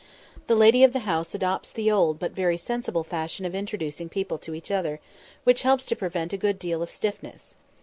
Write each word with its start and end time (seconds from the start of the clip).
]The 0.47 0.55
lady 0.55 0.83
of 0.83 0.93
the 0.93 1.01
house 1.05 1.35
adopts 1.35 1.69
the 1.69 1.91
old 1.91 2.17
but 2.17 2.31
very 2.31 2.57
sensible 2.57 3.03
fashion 3.03 3.45
of 3.45 3.53
introducing 3.53 4.09
people 4.09 4.39
to 4.39 4.55
each 4.55 4.71
other, 4.71 4.99
which 5.43 5.61
helps 5.61 5.85
to 5.85 5.95
prevent 5.95 6.33
a 6.33 6.37
good 6.41 6.57
deal 6.57 6.81
of 6.81 6.89
stiffness. 6.89 7.55